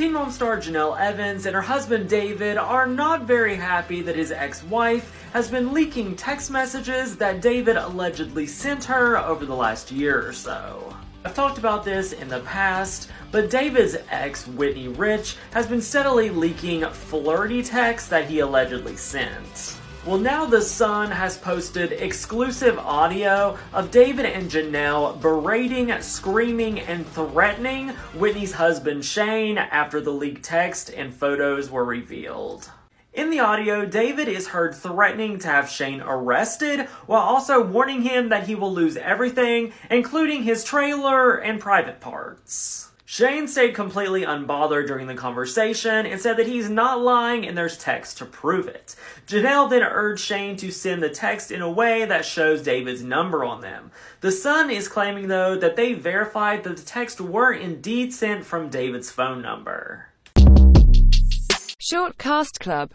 Teen 0.00 0.14
Mom 0.14 0.30
star 0.30 0.56
Jenelle 0.56 0.98
Evans 0.98 1.44
and 1.44 1.54
her 1.54 1.60
husband 1.60 2.08
David 2.08 2.56
are 2.56 2.86
not 2.86 3.24
very 3.24 3.54
happy 3.54 4.00
that 4.00 4.16
his 4.16 4.32
ex 4.32 4.64
wife 4.64 5.14
has 5.34 5.50
been 5.50 5.74
leaking 5.74 6.16
text 6.16 6.50
messages 6.50 7.18
that 7.18 7.42
David 7.42 7.76
allegedly 7.76 8.46
sent 8.46 8.82
her 8.84 9.18
over 9.18 9.44
the 9.44 9.54
last 9.54 9.92
year 9.92 10.26
or 10.26 10.32
so. 10.32 10.96
I've 11.22 11.34
talked 11.34 11.58
about 11.58 11.84
this 11.84 12.14
in 12.14 12.28
the 12.28 12.40
past, 12.40 13.10
but 13.30 13.50
David's 13.50 13.98
ex, 14.10 14.46
Whitney 14.46 14.88
Rich, 14.88 15.36
has 15.50 15.66
been 15.66 15.82
steadily 15.82 16.30
leaking 16.30 16.80
flirty 16.86 17.62
texts 17.62 18.08
that 18.08 18.24
he 18.24 18.38
allegedly 18.38 18.96
sent. 18.96 19.79
Well, 20.06 20.18
now 20.18 20.46
The 20.46 20.62
Sun 20.62 21.10
has 21.10 21.36
posted 21.36 21.92
exclusive 21.92 22.78
audio 22.78 23.58
of 23.74 23.90
David 23.90 24.24
and 24.24 24.50
Jenelle 24.50 25.20
berating, 25.20 25.92
screaming, 26.00 26.80
and 26.80 27.06
threatening 27.06 27.90
Whitney's 28.14 28.52
husband 28.52 29.04
Shane 29.04 29.58
after 29.58 30.00
the 30.00 30.10
leaked 30.10 30.42
text 30.42 30.88
and 30.88 31.12
photos 31.12 31.70
were 31.70 31.84
revealed. 31.84 32.70
In 33.12 33.28
the 33.28 33.40
audio, 33.40 33.84
David 33.84 34.26
is 34.26 34.48
heard 34.48 34.74
threatening 34.74 35.38
to 35.40 35.48
have 35.48 35.68
Shane 35.68 36.00
arrested 36.00 36.86
while 37.04 37.20
also 37.20 37.62
warning 37.62 38.00
him 38.00 38.30
that 38.30 38.46
he 38.46 38.54
will 38.54 38.72
lose 38.72 38.96
everything, 38.96 39.74
including 39.90 40.44
his 40.44 40.64
trailer 40.64 41.36
and 41.36 41.60
private 41.60 42.00
parts. 42.00 42.89
Shane 43.12 43.48
stayed 43.48 43.74
completely 43.74 44.22
unbothered 44.22 44.86
during 44.86 45.08
the 45.08 45.16
conversation 45.16 46.06
and 46.06 46.20
said 46.20 46.36
that 46.36 46.46
he's 46.46 46.70
not 46.70 47.00
lying 47.00 47.44
and 47.44 47.58
there's 47.58 47.76
text 47.76 48.18
to 48.18 48.24
prove 48.24 48.68
it. 48.68 48.94
Jenelle 49.26 49.68
then 49.68 49.82
urged 49.82 50.22
Shane 50.22 50.56
to 50.58 50.70
send 50.70 51.02
the 51.02 51.08
text 51.08 51.50
in 51.50 51.60
a 51.60 51.68
way 51.68 52.04
that 52.04 52.24
shows 52.24 52.62
David's 52.62 53.02
number 53.02 53.44
on 53.44 53.62
them. 53.62 53.90
The 54.20 54.30
Sun 54.30 54.70
is 54.70 54.86
claiming, 54.86 55.26
though, 55.26 55.56
that 55.56 55.74
they 55.74 55.92
verified 55.92 56.62
that 56.62 56.76
the 56.76 56.84
texts 56.84 57.20
were 57.20 57.52
indeed 57.52 58.14
sent 58.14 58.44
from 58.44 58.68
David's 58.68 59.10
phone 59.10 59.42
number. 59.42 60.06
Short 61.80 62.16
Cast 62.16 62.60
Club 62.60 62.88